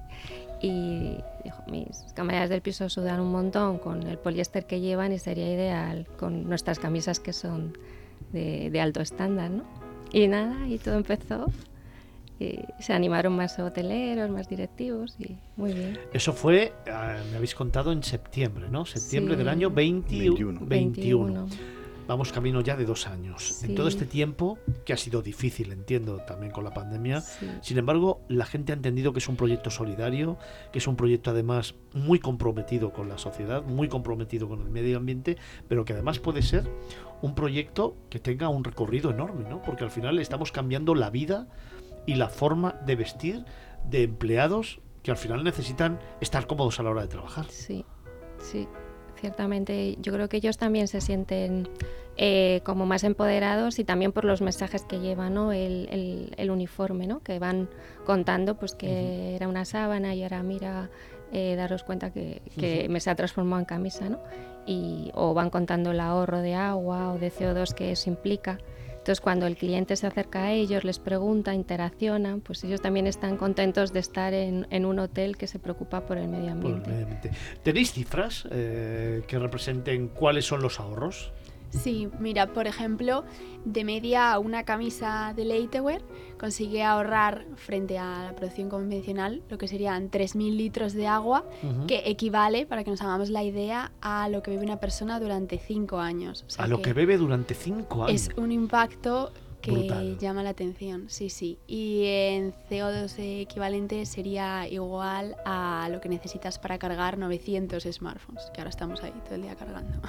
Y 0.62 1.18
dijo, 1.44 1.64
mis 1.72 2.06
camareras 2.16 2.50
del 2.50 2.62
piso 2.62 2.90
sudan 2.90 3.20
un 3.20 3.32
montón 3.32 3.80
con 3.80 4.04
el 4.04 4.18
poliéster 4.18 4.66
que 4.66 4.80
llevan 4.82 5.14
y 5.14 5.20
sería 5.20 5.52
ideal 5.52 6.08
con 6.18 6.48
nuestras 6.48 6.80
camisas 6.80 7.20
que 7.20 7.32
son 7.32 7.78
de, 8.34 8.70
de 8.70 8.82
alto 8.82 9.02
estándar, 9.02 9.50
¿no? 9.50 9.64
Y 10.12 10.28
nada, 10.28 10.68
y 10.68 10.78
todo 10.78 10.96
empezó 10.96 11.48
y 12.40 12.60
se 12.80 12.94
animaron 12.94 13.36
más 13.36 13.58
hoteleros, 13.60 14.30
más 14.30 14.48
directivos 14.48 15.16
y 15.20 15.38
muy 15.56 15.74
bien. 15.74 16.00
Eso 16.14 16.34
fue, 16.34 16.74
ah, 16.92 17.18
me 17.32 17.38
habéis 17.38 17.56
contado, 17.56 17.92
en 17.92 18.04
septiembre, 18.04 18.68
¿no? 18.70 18.86
Septiembre 18.86 19.36
del 19.36 19.50
año 19.50 19.72
21. 19.72 20.62
21. 20.66 21.48
Vamos 22.08 22.32
camino 22.32 22.62
ya 22.62 22.78
de 22.78 22.86
dos 22.86 23.06
años. 23.06 23.64
En 23.64 23.76
todo 23.76 23.90
este 23.90 24.06
tiempo, 24.06 24.58
que 24.86 24.94
ha 24.94 24.98
sido 24.98 25.22
difícil, 25.22 25.74
entiendo, 25.74 26.20
también 26.20 26.54
con 26.54 26.64
la 26.64 26.74
pandemia, 26.74 27.22
sin 27.62 27.78
embargo, 27.78 28.22
la 28.30 28.46
gente 28.46 28.72
ha 28.72 28.76
entendido 28.76 29.12
que 29.12 29.20
es 29.20 29.28
un 29.28 29.36
proyecto 29.36 29.70
solidario, 29.70 30.38
que 30.72 30.80
es 30.80 30.88
un 30.88 30.96
proyecto 30.96 31.32
además 31.32 31.76
muy 31.94 32.20
comprometido 32.20 32.94
con 32.94 33.10
la 33.10 33.18
sociedad, 33.18 33.62
muy 33.64 33.90
comprometido 33.90 34.48
con 34.48 34.62
el 34.62 34.70
medio 34.70 34.96
ambiente, 34.96 35.36
pero 35.68 35.84
que 35.84 35.92
además 35.92 36.20
puede 36.20 36.44
ser 36.44 36.64
un 37.22 37.36
proyecto 37.36 37.98
que 38.10 38.20
tenga 38.20 38.48
un 38.48 38.64
recorrido 38.64 39.12
enorme, 39.12 39.44
¿no? 39.50 39.62
Porque 39.62 39.84
al 39.84 39.92
final 39.92 40.18
estamos 40.20 40.54
cambiando 40.54 40.96
la 40.96 41.10
vida 41.10 41.50
y 42.08 42.16
la 42.16 42.30
forma 42.30 42.74
de 42.88 42.96
vestir 42.96 43.46
de 43.88 44.04
empleados 44.04 44.80
que 45.04 45.12
al 45.12 45.18
final 45.18 45.44
necesitan 45.44 46.00
estar 46.20 46.48
cómodos 46.48 46.80
a 46.80 46.84
la 46.84 46.90
hora 46.90 47.02
de 47.04 47.08
trabajar. 47.08 47.46
Sí, 47.50 47.86
sí, 48.40 48.68
ciertamente. 49.20 49.96
Yo 50.02 50.12
creo 50.12 50.28
que 50.28 50.38
ellos 50.38 50.58
también 50.58 50.88
se 50.88 51.02
sienten 51.02 51.70
eh, 52.18 52.62
como 52.64 52.88
más 52.88 53.04
empoderados 53.04 53.78
y 53.78 53.84
también 53.84 54.12
por 54.12 54.26
los 54.26 54.42
mensajes 54.42 54.84
que 54.84 55.00
llevan, 55.00 55.36
¿no? 55.36 55.54
el, 55.54 56.34
el, 56.36 56.50
uniforme, 56.50 57.06
¿no? 57.06 57.20
que 57.20 57.38
van 57.38 57.70
contando 58.06 58.58
pues 58.58 58.74
que 58.74 59.36
era 59.36 59.48
una 59.48 59.66
sábana 59.66 60.16
y 60.16 60.24
ahora 60.24 60.42
mira, 60.42 60.90
eh, 61.32 61.56
daros 61.56 61.84
cuenta 61.84 62.12
que, 62.12 62.42
que 62.58 62.88
me 62.90 63.00
se 63.00 63.12
ha 63.12 63.16
transformado 63.16 63.60
en 63.60 63.66
camisa, 63.66 64.10
¿no? 64.10 64.20
y, 64.66 65.12
o 65.14 65.34
van 65.34 65.50
contando 65.50 65.92
el 65.92 66.00
ahorro 66.00 66.40
de 66.40 66.56
agua 66.56 67.14
o 67.14 67.20
de 67.20 67.32
CO2 67.32 67.74
que 67.74 67.92
eso 67.92 68.10
implica. 68.10 68.60
Entonces, 69.08 69.22
cuando 69.22 69.48
el 69.48 69.56
cliente 69.56 69.96
se 69.96 70.06
acerca 70.06 70.44
a 70.44 70.52
ellos, 70.52 70.84
les 70.84 71.00
pregunta, 71.00 71.54
interaccionan, 71.54 72.42
pues 72.42 72.66
ellos 72.66 72.82
también 72.82 73.08
están 73.08 73.38
contentos 73.38 73.94
de 73.94 74.02
estar 74.02 74.34
en, 74.34 74.86
un 74.86 75.00
hotel 75.00 75.38
que 75.38 75.48
se 75.48 75.60
preocupa 75.60 76.06
por 76.06 76.18
el 76.18 76.28
medio 76.28 76.52
ambiente. 76.52 77.32
¿Tenéis 77.64 77.94
cifras 77.94 78.46
eh, 78.52 79.22
que 79.26 79.40
representen 79.40 80.10
cuáles 80.10 80.44
son 80.44 80.62
los 80.62 80.82
ahorros? 80.82 81.32
Sí, 81.82 82.10
mira, 82.20 82.48
por 82.48 82.68
ejemplo, 82.68 83.24
de 83.66 83.84
media 83.84 84.38
una 84.40 84.64
camisa 84.64 85.34
de 85.36 85.46
Leitewear 85.46 86.02
consigue 86.40 86.84
ahorrar 86.84 87.46
frente 87.56 87.98
a 87.98 88.24
la 88.24 88.36
producción 88.36 88.70
convencional 88.70 89.44
lo 89.50 89.58
que 89.58 89.68
serían 89.68 90.10
3.000 90.10 90.56
litros 90.56 90.94
de 90.94 91.08
agua, 91.08 91.46
que 91.88 92.04
equivale, 92.06 92.66
para 92.66 92.84
que 92.84 92.92
nos 92.92 93.02
hagamos 93.02 93.30
la 93.30 93.44
idea, 93.44 93.92
a 94.02 94.30
lo 94.30 94.42
que 94.44 94.52
bebe 94.52 94.64
una 94.64 94.80
persona 94.80 95.20
durante 95.20 95.58
5 95.58 96.00
años. 96.00 96.46
a 96.58 96.68
lo 96.68 96.82
que 96.82 96.94
bebe 96.94 97.18
durante 97.18 97.54
5 97.54 98.06
años. 98.06 98.30
Es 98.30 98.38
un 98.38 98.52
impacto 98.52 99.32
que 99.62 99.72
brutal. 99.72 100.18
llama 100.20 100.44
la 100.44 100.52
atención, 100.52 101.06
sí, 101.08 101.30
sí. 101.30 101.58
Y 101.68 102.04
en 102.06 102.54
CO2 102.70 103.42
equivalente 103.42 104.06
sería 104.06 104.68
igual 104.68 105.36
a 105.46 105.90
lo 105.92 106.00
que 106.00 106.10
necesitas 106.10 106.60
para 106.60 106.78
cargar 106.78 107.18
900 107.18 107.84
smartphones, 107.84 108.52
que 108.54 108.62
ahora 108.62 108.70
estamos 108.70 109.02
ahí 109.04 109.14
todo 109.26 109.36
el 109.36 109.42
día 109.42 109.56
cargando. 109.56 110.00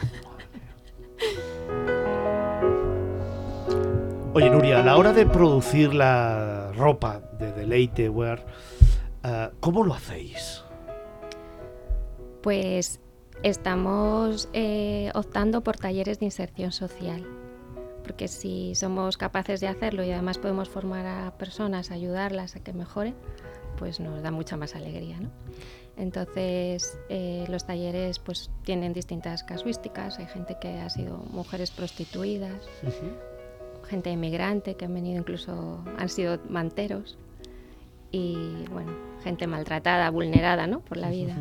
Oye, 4.34 4.50
Nuria, 4.50 4.80
a 4.80 4.84
la 4.84 4.96
hora 4.96 5.12
de 5.12 5.26
producir 5.26 5.94
la 5.94 6.70
ropa 6.76 7.20
de 7.38 7.50
Deleite 7.52 8.08
Wear, 8.08 8.46
eh, 9.24 9.50
¿cómo 9.58 9.84
lo 9.84 9.94
hacéis? 9.94 10.62
Pues 12.42 13.00
estamos 13.42 14.48
eh, 14.52 15.10
optando 15.14 15.62
por 15.62 15.76
talleres 15.76 16.20
de 16.20 16.26
inserción 16.26 16.70
social, 16.70 17.26
porque 18.04 18.28
si 18.28 18.74
somos 18.76 19.16
capaces 19.16 19.60
de 19.60 19.68
hacerlo 19.68 20.04
y 20.04 20.12
además 20.12 20.38
podemos 20.38 20.68
formar 20.68 21.06
a 21.06 21.36
personas, 21.36 21.90
ayudarlas 21.90 22.54
a 22.54 22.60
que 22.60 22.72
mejoren, 22.72 23.16
pues 23.76 23.98
nos 23.98 24.22
da 24.22 24.30
mucha 24.30 24.56
más 24.56 24.76
alegría. 24.76 25.18
¿no? 25.20 25.30
Entonces, 25.98 26.96
eh, 27.08 27.44
los 27.48 27.66
talleres 27.66 28.20
pues 28.20 28.50
tienen 28.62 28.92
distintas 28.92 29.42
casuísticas. 29.42 30.18
Hay 30.20 30.26
gente 30.26 30.56
que 30.60 30.78
ha 30.78 30.88
sido 30.90 31.18
mujeres 31.32 31.72
prostituidas, 31.72 32.68
gente 33.84 34.10
inmigrante 34.10 34.76
que 34.76 34.84
han 34.84 34.94
venido 34.94 35.18
incluso, 35.18 35.82
han 35.98 36.08
sido 36.08 36.38
manteros 36.48 37.18
y 38.12 38.64
bueno, 38.70 38.92
gente 39.24 39.48
maltratada, 39.48 40.08
vulnerada 40.10 40.68
¿no? 40.68 40.80
por 40.80 40.98
la 40.98 41.10
vida. 41.10 41.34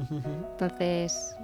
Entonces, 0.52 1.36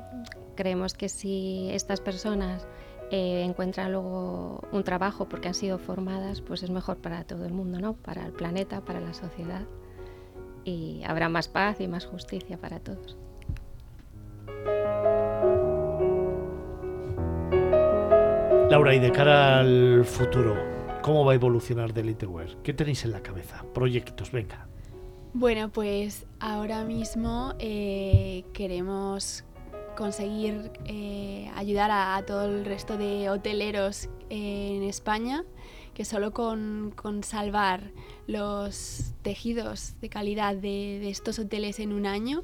creemos 0.56 0.96
que 0.96 1.08
si 1.08 1.70
estas 1.72 2.02
personas 2.02 2.68
eh, 3.12 3.44
encuentran 3.44 3.92
luego 3.92 4.60
un 4.72 4.84
trabajo 4.84 5.30
porque 5.30 5.50
han 5.50 5.54
sido 5.54 5.78
formadas, 5.78 6.42
pues 6.42 6.64
es 6.64 6.72
mejor 6.72 6.98
para 6.98 7.26
todo 7.26 7.46
el 7.46 7.54
mundo, 7.54 7.80
¿no? 7.80 7.94
Para 7.94 8.26
el 8.26 8.32
planeta, 8.32 8.82
para 8.82 9.00
la 9.00 9.14
sociedad 9.14 9.68
y 10.64 11.02
habrá 11.06 11.30
más 11.30 11.48
paz 11.48 11.80
y 11.82 11.88
más 11.88 12.06
justicia 12.06 12.58
para 12.58 12.80
todos. 12.80 13.18
Laura, 18.70 18.96
y 18.96 19.00
de 19.00 19.12
cara 19.12 19.60
al 19.60 20.04
futuro, 20.04 20.56
¿cómo 21.04 21.24
va 21.24 21.34
a 21.34 21.36
evolucionar 21.36 21.94
Delete 21.94 22.26
Wear? 22.26 22.58
¿Qué 22.64 22.74
tenéis 22.74 23.06
en 23.06 23.12
la 23.12 23.22
cabeza? 23.22 23.64
Proyectos, 23.74 24.32
venga. 24.32 24.68
Bueno, 25.34 25.70
pues 25.72 26.26
ahora 26.40 26.84
mismo 26.84 27.54
eh, 27.60 28.44
queremos 28.54 29.44
conseguir 29.96 30.72
eh, 30.86 31.52
ayudar 31.56 31.92
a, 31.92 32.16
a, 32.16 32.26
todo 32.26 32.46
el 32.46 32.66
resto 32.66 32.98
de 32.98 33.30
hoteleros 33.30 34.10
eh, 34.30 34.78
en 34.78 34.84
España, 34.84 35.44
que 35.94 36.06
solo 36.06 36.34
con, 36.34 36.92
con, 36.96 37.24
salvar 37.24 37.92
los 38.28 39.14
tejidos 39.22 40.00
de 40.02 40.10
calidad 40.10 40.56
de, 40.56 41.00
de 41.00 41.10
estos 41.10 41.40
hoteles 41.40 41.80
en 41.80 41.94
un 41.94 42.06
año, 42.06 42.44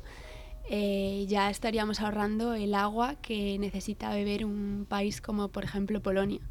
eh, 0.72 1.26
ya 1.28 1.50
estaríamos 1.50 2.00
ahorrando 2.00 2.54
el 2.54 2.76
agua 2.76 3.16
que 3.16 3.58
necesita 3.58 4.14
beber 4.14 4.46
un 4.46 4.86
país 4.88 5.20
como 5.20 5.48
por 5.48 5.64
ejemplo 5.64 6.00
Polonia. 6.02 6.42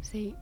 Sí. 0.00 0.34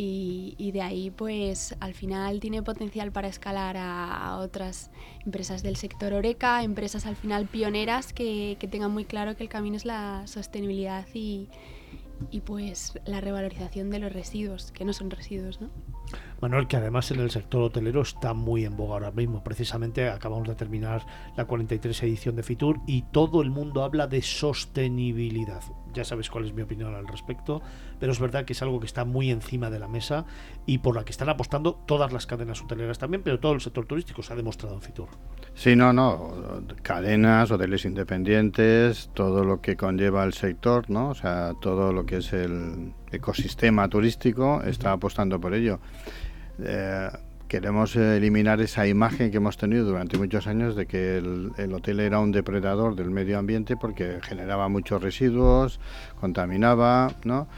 Y, 0.00 0.54
y, 0.58 0.70
de 0.70 0.80
ahí 0.82 1.10
pues 1.10 1.76
al 1.80 1.92
final 1.92 2.38
tiene 2.38 2.62
potencial 2.62 3.10
para 3.10 3.26
escalar 3.26 3.76
a, 3.76 4.38
otras 4.38 4.92
empresas 5.26 5.64
del 5.64 5.74
sector 5.74 6.12
Oreca, 6.12 6.62
empresas 6.62 7.04
al 7.04 7.16
final 7.16 7.48
pioneras 7.48 8.12
que, 8.12 8.56
que 8.60 8.68
tengan 8.68 8.92
muy 8.92 9.04
claro 9.04 9.36
que 9.36 9.42
el 9.42 9.48
camino 9.48 9.76
es 9.76 9.84
la 9.84 10.24
sostenibilidad 10.28 11.04
y, 11.14 11.48
y 12.30 12.40
pues 12.40 12.98
la 13.04 13.20
revalorización 13.20 13.90
de 13.90 13.98
los 13.98 14.12
residuos, 14.12 14.72
que 14.72 14.84
no 14.84 14.92
son 14.92 15.10
residuos, 15.10 15.60
¿no? 15.60 15.70
Manuel, 16.40 16.68
que 16.68 16.76
además 16.76 17.10
en 17.10 17.20
el 17.20 17.30
sector 17.30 17.62
hotelero 17.62 18.02
está 18.02 18.32
muy 18.32 18.64
en 18.64 18.76
boga 18.76 18.94
ahora 18.94 19.10
mismo. 19.10 19.42
Precisamente 19.42 20.08
acabamos 20.08 20.46
de 20.46 20.54
terminar 20.54 21.04
la 21.36 21.46
43 21.46 22.02
edición 22.04 22.36
de 22.36 22.44
Fitur 22.44 22.80
y 22.86 23.02
todo 23.02 23.42
el 23.42 23.50
mundo 23.50 23.82
habla 23.82 24.06
de 24.06 24.22
sostenibilidad. 24.22 25.62
Ya 25.94 26.04
sabes 26.04 26.30
cuál 26.30 26.44
es 26.44 26.52
mi 26.52 26.62
opinión 26.62 26.94
al 26.94 27.08
respecto, 27.08 27.60
pero 27.98 28.12
es 28.12 28.20
verdad 28.20 28.44
que 28.44 28.52
es 28.52 28.62
algo 28.62 28.78
que 28.78 28.86
está 28.86 29.04
muy 29.04 29.30
encima 29.30 29.68
de 29.68 29.80
la 29.80 29.88
mesa 29.88 30.26
y 30.64 30.78
por 30.78 30.94
la 30.94 31.04
que 31.04 31.10
están 31.10 31.28
apostando 31.28 31.74
todas 31.74 32.12
las 32.12 32.26
cadenas 32.26 32.62
hoteleras 32.62 32.98
también, 32.98 33.22
pero 33.22 33.40
todo 33.40 33.52
el 33.52 33.60
sector 33.60 33.86
turístico 33.86 34.22
se 34.22 34.32
ha 34.32 34.36
demostrado 34.36 34.74
en 34.76 34.82
Fitur. 34.82 35.08
Sí, 35.54 35.74
no, 35.74 35.92
no. 35.92 36.62
Cadenas, 36.82 37.50
hoteles 37.50 37.84
independientes, 37.84 39.10
todo 39.12 39.44
lo 39.44 39.60
que 39.60 39.76
conlleva 39.76 40.22
el 40.22 40.34
sector, 40.34 40.88
¿no? 40.88 41.10
O 41.10 41.14
sea, 41.14 41.54
todo 41.60 41.92
lo 41.92 42.06
que 42.06 42.18
es 42.18 42.32
el 42.32 42.92
ecosistema 43.12 43.88
turístico 43.88 44.62
está 44.62 44.92
apostando 44.92 45.40
por 45.40 45.54
ello. 45.54 45.80
Eh, 46.60 47.08
queremos 47.48 47.96
eliminar 47.96 48.60
esa 48.60 48.86
imagen 48.86 49.30
que 49.30 49.38
hemos 49.38 49.56
tenido 49.56 49.84
durante 49.86 50.18
muchos 50.18 50.46
años 50.46 50.76
de 50.76 50.86
que 50.86 51.18
el, 51.18 51.52
el, 51.56 51.72
hotel 51.72 52.00
era 52.00 52.20
un 52.20 52.30
depredador 52.30 52.94
del 52.94 53.10
medio 53.10 53.38
ambiente 53.38 53.76
porque 53.76 54.18
generaba 54.22 54.68
muchos 54.68 55.02
residuos, 55.02 55.80
contaminaba, 56.20 57.12
¿no? 57.24 57.48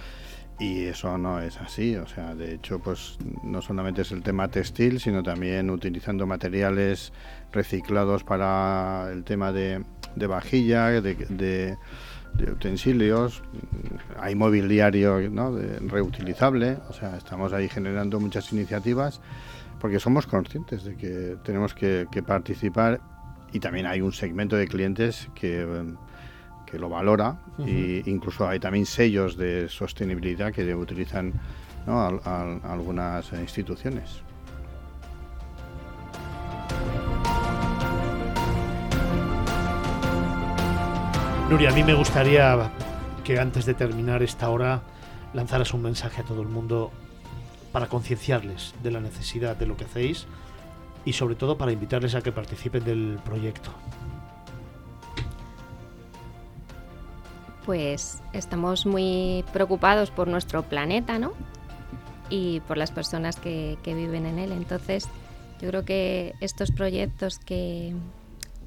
Y 0.61 0.85
eso 0.85 1.17
no 1.17 1.41
es 1.41 1.57
así, 1.57 1.97
o 1.97 2.07
sea, 2.07 2.35
de 2.35 2.55
hecho, 2.55 2.81
pues 2.81 3.17
no 3.43 3.63
solamente 3.63 4.03
es 4.03 4.13
el 4.13 4.23
tema 4.23 4.49
textil, 4.49 5.01
sino 5.01 5.23
también 5.23 5.71
utilizando 5.71 6.27
materiales 6.27 7.15
reciclados 7.51 8.25
para 8.25 9.09
el 9.11 9.25
tema 9.25 9.53
de, 9.53 9.83
de 10.17 10.27
vajilla, 10.27 10.89
de, 11.01 11.15
de, 11.15 11.79
de, 12.35 12.51
utensilios, 12.51 13.43
hay 14.19 14.35
mobiliario 14.35 15.29
¿no? 15.31 15.57
reutilizable, 15.89 16.79
o 16.89 16.93
sea, 16.93 17.17
estamos 17.17 17.53
ahí 17.53 17.69
generando 17.69 18.21
muchas 18.21 18.53
iniciativas 18.53 19.21
porque 19.81 19.99
somos 19.99 20.27
conscientes 20.27 20.85
de 20.85 20.97
que 20.97 21.37
tenemos 21.43 21.75
que, 21.75 22.07
que 22.13 22.23
participar 22.23 23.01
y 23.53 23.61
también 23.61 23.87
hay 23.87 24.01
un 24.01 24.13
segmento 24.13 24.57
de 24.57 24.69
clientes 24.69 25.29
que, 25.35 25.67
que 26.67 26.79
lo 26.79 26.89
valora 26.89 27.41
uh 27.59 27.65
-huh. 27.65 28.03
e 28.07 28.11
incluso 28.11 28.47
hay 28.47 28.61
también 28.61 28.87
sellos 28.87 29.37
de 29.37 29.69
sostenibilidad 29.69 30.53
que 30.53 30.75
utilizan 30.75 31.33
¿no? 31.87 32.01
a, 32.01 32.09
a, 32.25 32.59
a 32.63 32.73
algunas 32.73 33.33
instituciones. 33.33 34.23
Nuria, 41.51 41.71
a 41.71 41.73
mí 41.73 41.83
me 41.83 41.95
gustaría 41.95 42.71
que 43.25 43.41
antes 43.41 43.67
de 43.67 43.75
terminar 43.75 44.23
esta 44.23 44.51
hora 44.51 44.83
lanzaras 45.35 45.75
un 45.75 45.83
mensaje 45.83 46.21
a 46.21 46.25
todo 46.25 46.43
el 46.43 46.49
mundo 46.49 46.93
para 47.73 47.89
concienciarles 47.89 48.73
de 48.85 48.93
la 48.93 49.01
necesidad 49.01 49.57
de 49.57 49.67
lo 49.67 49.77
que 49.77 49.85
hacéis 49.85 50.29
y 51.05 51.13
sobre 51.13 51.35
todo 51.35 51.59
para 51.59 51.73
invitarles 51.73 52.15
a 52.15 52.21
que 52.21 52.31
participen 52.31 52.85
del 52.85 53.19
proyecto. 53.25 53.73
Pues 57.67 58.23
estamos 58.33 58.87
muy 58.87 59.45
preocupados 59.53 60.13
por 60.13 60.29
nuestro 60.29 60.63
planeta, 60.63 61.19
¿no? 61.19 61.33
Y 62.29 62.61
por 62.61 62.77
las 62.77 62.93
personas 62.93 63.35
que, 63.35 63.77
que 63.83 63.95
viven 63.95 64.25
en 64.27 64.39
él. 64.39 64.53
Entonces, 64.53 65.09
yo 65.61 65.67
creo 65.71 65.85
que 65.85 66.33
estos 66.41 66.71
proyectos 66.71 67.41
que, 67.41 67.93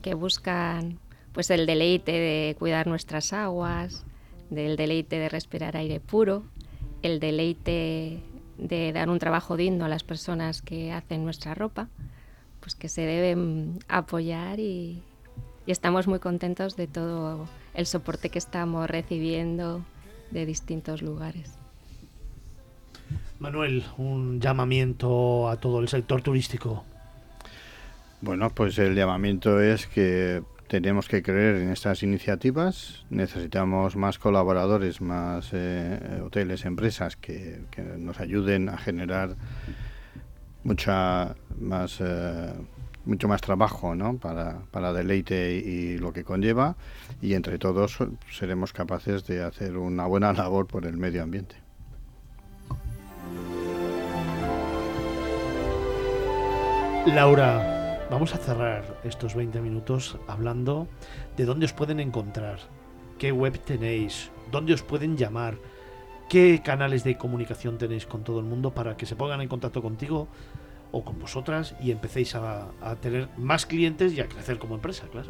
que 0.02 0.16
buscan 0.16 1.00
pues 1.34 1.50
el 1.50 1.66
deleite 1.66 2.12
de 2.12 2.56
cuidar 2.58 2.88
nuestras 2.88 3.34
aguas, 3.34 4.06
del 4.50 4.76
deleite 4.76 5.18
de 5.18 5.30
respirar 5.30 5.76
aire 5.76 6.00
puro, 6.00 6.44
el 7.02 7.20
deleite 7.20 8.20
de 8.58 8.94
dar 8.94 9.10
un 9.10 9.20
trabajo 9.20 9.58
digno 9.58 9.86
a 9.86 9.90
las 9.90 10.04
personas 10.04 10.62
que 10.62 10.94
hacen 10.94 11.24
nuestra 11.24 11.56
ropa, 11.56 11.90
pues 12.60 12.76
que 12.76 12.88
se 12.88 13.02
deben 13.02 13.80
apoyar 13.88 14.60
y, 14.60 15.02
y 15.66 15.72
estamos 15.72 16.08
muy 16.08 16.20
contentos 16.20 16.76
de 16.76 16.88
todo 16.88 17.48
el 17.74 17.86
soporte 17.88 18.30
que 18.30 18.40
estamos 18.40 18.90
recibiendo 18.90 19.84
de 20.32 20.46
distintos 20.46 21.02
lugares. 21.02 21.58
Manuel, 23.40 23.84
un 23.98 24.40
llamamiento 24.40 25.50
a 25.50 25.58
todo 25.58 25.80
el 25.80 25.90
sector 25.90 26.22
turístico. 26.22 26.86
Bueno, 28.22 28.50
pues 28.52 28.78
el 28.78 28.96
llamamiento 28.96 29.60
es 29.60 29.86
que 29.88 30.42
tenemos 30.74 31.08
que 31.08 31.22
creer 31.22 31.58
en 31.58 31.70
estas 31.70 32.02
iniciativas, 32.02 33.06
necesitamos 33.12 33.96
más 33.96 34.18
colaboradores, 34.18 35.02
más 35.02 35.52
eh, 35.54 36.20
hoteles, 36.26 36.66
empresas 36.66 37.16
que, 37.16 37.60
nos 38.00 38.20
ayuden 38.20 38.70
a 38.70 38.78
generar 38.80 39.36
mucha 40.64 41.36
más, 41.60 42.00
eh, 42.00 42.54
mucho 43.06 43.28
más 43.28 43.42
trabajo 43.42 43.94
¿no? 43.94 44.18
para, 44.18 44.62
para 44.72 44.94
deleite 44.94 45.62
y, 45.64 45.70
y, 45.70 45.98
lo 46.00 46.12
que 46.12 46.24
conlleva 46.24 46.76
y 47.22 47.36
entre 47.36 47.60
todos 47.60 48.00
seremos 48.32 48.74
capaces 48.74 49.28
de 49.28 49.44
hacer 49.44 49.78
una 49.78 50.08
buena 50.08 50.34
labor 50.42 50.66
por 50.66 50.88
el 50.88 50.98
medio 50.98 51.22
ambiente. 51.22 51.56
Laura, 57.06 57.83
vamos 58.14 58.36
a 58.36 58.38
cerrar 58.38 59.00
estos 59.04 59.34
20 59.34 59.60
minutos 59.60 60.20
hablando 60.28 60.88
de 61.36 61.46
dónde 61.46 61.66
os 61.66 61.74
pueden 61.74 62.00
encontrar, 62.00 62.60
qué 63.18 63.32
web 63.32 63.58
tenéis, 63.58 64.30
dónde 64.52 64.76
os 64.76 64.84
pueden 64.84 65.18
llamar, 65.18 65.58
¿Qué 66.30 66.62
canales 66.64 67.04
de 67.04 67.18
comunicación 67.18 67.78
tenéis 67.78 68.06
con 68.06 68.24
todo 68.24 68.40
el 68.40 68.46
mundo 68.46 68.72
para 68.72 68.98
que 68.98 69.06
se 69.06 69.16
pongan 69.16 69.42
en 69.42 69.48
contacto 69.48 69.82
contigo 69.82 70.28
o 70.92 71.04
con 71.04 71.20
vosotras 71.20 71.76
y 71.82 71.92
empecéis 71.92 72.34
a, 72.36 72.70
tener 73.02 73.30
más 73.38 73.66
clientes 73.66 74.14
y 74.14 74.22
a 74.22 74.28
crecer 74.28 74.58
como 74.58 74.76
empresa, 74.76 75.06
claro? 75.12 75.30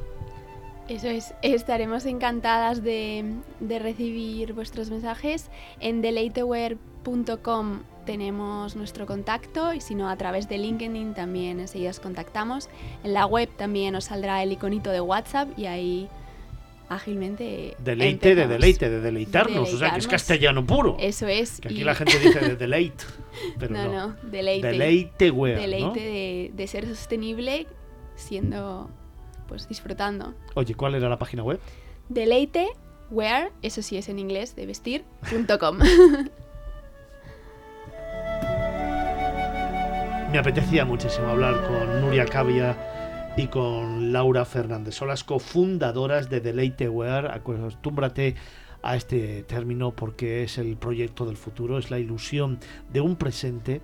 Eso 0.87 1.07
es, 1.07 1.33
estaremos 1.41 2.05
encantadas 2.05 2.83
de, 2.83 3.33
de 3.59 3.79
recibir 3.79 4.53
vuestros 4.53 4.91
mensajes. 4.91 5.49
En 5.79 6.01
deleiteware.com 6.01 7.79
tenemos 8.05 8.75
nuestro 8.75 9.05
contacto 9.05 9.73
y 9.73 9.81
si 9.81 9.95
no 9.95 10.09
a 10.09 10.15
través 10.17 10.47
de 10.49 10.57
LinkedIn 10.57 11.13
también 11.13 11.59
enseguida 11.59 11.89
os 11.91 11.99
contactamos. 11.99 12.69
En 13.03 13.13
la 13.13 13.25
web 13.25 13.49
también 13.57 13.95
os 13.95 14.05
saldrá 14.05 14.41
el 14.43 14.51
iconito 14.51 14.89
de 14.91 15.01
WhatsApp 15.01 15.49
y 15.57 15.65
ahí 15.65 16.09
ágilmente 16.89 17.75
Deleite 17.79 18.35
de 18.35 18.47
deleite, 18.47 18.89
de 18.89 18.99
deleitarnos, 19.01 19.73
o 19.73 19.77
sea 19.77 19.91
que 19.93 19.99
es 19.99 20.05
Deleitarnos. 20.05 20.07
castellano 20.07 20.65
puro. 20.65 20.97
Eso 20.99 21.27
es. 21.27 21.59
Que 21.59 21.69
aquí 21.69 21.81
y- 21.81 21.83
la 21.83 21.95
gente 21.95 22.19
dice 22.19 22.39
de 22.39 22.55
deleite, 22.57 23.03
pero 23.57 23.73
no, 23.73 23.85
no. 23.85 24.07
no, 24.09 24.15
deleite. 24.29 24.67
Deleite 24.67 25.31
wea, 25.31 25.57
Deleite 25.57 25.85
¿no? 25.85 25.93
de, 25.93 26.51
de 26.53 26.67
ser 26.67 26.85
sostenible 26.87 27.67
siendo, 28.15 28.89
pues 29.47 29.67
disfrutando. 29.67 30.33
Oye, 30.55 30.75
¿cuál 30.75 30.95
era 30.95 31.09
la 31.09 31.17
página 31.17 31.41
web? 31.43 31.59
Deleite, 32.09 32.67
wear, 33.09 33.51
eso 33.63 33.81
sí 33.81 33.97
es 33.97 34.07
en 34.09 34.19
inglés, 34.19 34.55
de 34.55 34.65
vestir, 34.67 35.03
Me 40.33 40.39
apetecía 40.39 40.83
muchísimo 40.83 41.27
hablar 41.27 41.63
con 41.67 42.01
Nuria 42.01 42.25
Cavia 42.25 42.75
y 43.37 43.45
con 43.45 44.11
Laura 44.11 44.45
Fernández. 44.45 44.95
Son 44.95 45.07
las 45.07 45.23
cofundadoras 45.23 46.27
de 46.27 46.41
Deleite 46.41 46.89
Wear. 46.89 47.27
Acostúmbrate 47.27 48.33
a 48.81 48.95
este 48.95 49.43
término 49.43 49.91
porque 49.91 50.41
es 50.41 50.57
el 50.57 50.75
proyecto 50.75 51.27
del 51.27 51.37
futuro, 51.37 51.77
es 51.77 51.91
la 51.91 51.99
ilusión 51.99 52.57
de 52.91 53.01
un 53.01 53.15
presente 53.15 53.83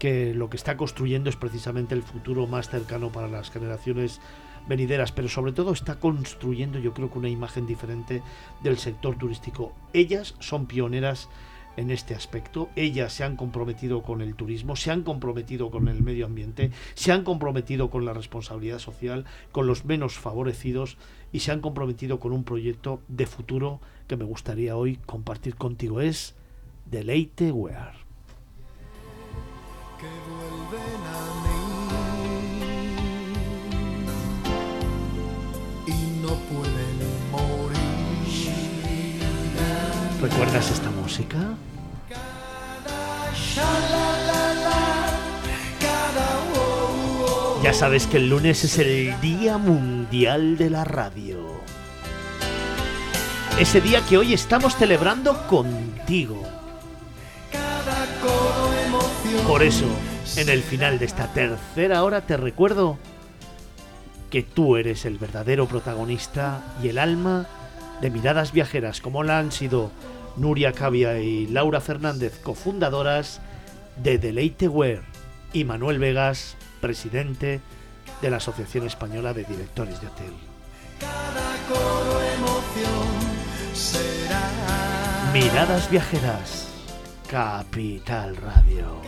que 0.00 0.34
lo 0.34 0.50
que 0.50 0.56
está 0.56 0.76
construyendo 0.76 1.30
es 1.30 1.36
precisamente 1.36 1.94
el 1.94 2.02
futuro 2.02 2.48
más 2.48 2.70
cercano 2.70 3.12
para 3.12 3.28
las 3.28 3.52
generaciones 3.52 4.20
venideras, 4.66 5.12
pero 5.12 5.28
sobre 5.28 5.52
todo 5.52 5.72
está 5.72 6.00
construyendo 6.00 6.80
yo 6.80 6.92
creo 6.92 7.08
que 7.08 7.20
una 7.20 7.28
imagen 7.28 7.68
diferente 7.68 8.20
del 8.64 8.78
sector 8.78 9.14
turístico. 9.16 9.72
Ellas 9.92 10.34
son 10.40 10.66
pioneras 10.66 11.28
en 11.76 11.90
este 11.90 12.14
aspecto. 12.14 12.68
Ellas 12.76 13.12
se 13.12 13.24
han 13.24 13.36
comprometido 13.36 14.02
con 14.02 14.20
el 14.20 14.34
turismo, 14.34 14.76
se 14.76 14.90
han 14.90 15.02
comprometido 15.02 15.70
con 15.70 15.88
el 15.88 16.02
medio 16.02 16.26
ambiente, 16.26 16.70
se 16.94 17.12
han 17.12 17.24
comprometido 17.24 17.90
con 17.90 18.04
la 18.04 18.12
responsabilidad 18.12 18.78
social, 18.78 19.24
con 19.52 19.66
los 19.66 19.84
menos 19.84 20.14
favorecidos 20.18 20.96
y 21.32 21.40
se 21.40 21.52
han 21.52 21.60
comprometido 21.60 22.20
con 22.20 22.32
un 22.32 22.44
proyecto 22.44 23.00
de 23.08 23.26
futuro 23.26 23.80
que 24.06 24.16
me 24.16 24.24
gustaría 24.24 24.76
hoy 24.76 24.98
compartir 25.06 25.56
contigo. 25.56 26.00
Es 26.00 26.34
Deleite 26.86 27.50
Wear. 27.52 28.04
que 29.98 31.03
¿Recuerdas 40.24 40.70
esta 40.70 40.88
música? 40.88 41.36
Ya 47.62 47.74
sabes 47.74 48.06
que 48.06 48.16
el 48.16 48.30
lunes 48.30 48.64
es 48.64 48.78
el 48.78 49.20
Día 49.20 49.58
Mundial 49.58 50.56
de 50.56 50.70
la 50.70 50.84
Radio. 50.84 51.60
Ese 53.58 53.82
día 53.82 54.00
que 54.08 54.16
hoy 54.16 54.32
estamos 54.32 54.76
celebrando 54.76 55.46
contigo. 55.46 56.42
Por 59.46 59.62
eso, 59.62 59.90
en 60.36 60.48
el 60.48 60.62
final 60.62 60.98
de 60.98 61.04
esta 61.04 61.34
tercera 61.34 62.02
hora 62.02 62.22
te 62.22 62.38
recuerdo 62.38 62.96
que 64.30 64.42
tú 64.42 64.78
eres 64.78 65.04
el 65.04 65.18
verdadero 65.18 65.68
protagonista 65.68 66.62
y 66.82 66.88
el 66.88 66.98
alma 66.98 67.46
de 68.00 68.10
Miradas 68.10 68.52
Viajeras, 68.52 69.02
como 69.02 69.22
la 69.22 69.38
han 69.38 69.52
sido 69.52 69.90
Nuria 70.36 70.72
Cavia 70.72 71.18
y 71.20 71.46
Laura 71.46 71.80
Fernández, 71.80 72.40
cofundadoras 72.42 73.40
de 74.02 74.18
Deleite 74.18 74.68
Wear, 74.68 75.02
y 75.52 75.64
Manuel 75.64 75.98
Vegas, 75.98 76.56
presidente 76.80 77.60
de 78.20 78.30
la 78.30 78.38
Asociación 78.38 78.86
Española 78.86 79.32
de 79.32 79.44
Directores 79.44 80.00
de 80.00 80.06
Hotel. 80.08 80.32
Miradas 85.32 85.90
Viajeras, 85.90 86.68
Capital 87.28 88.36
Radio. 88.36 89.00